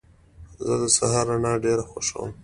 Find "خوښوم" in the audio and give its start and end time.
1.91-2.31